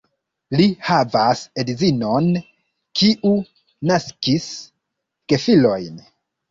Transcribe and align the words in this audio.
Li 0.61 0.65
havas 0.87 1.43
edzinon, 1.63 2.31
kiu 3.01 3.37
naskis 3.93 4.53
gefilojn. 5.33 6.07